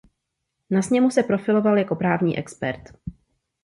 Na 0.69 0.81
sněmu 0.81 1.11
se 1.11 1.23
profiloval 1.23 1.77
jako 1.77 1.95
právní 1.95 2.37
expert. 2.37 2.81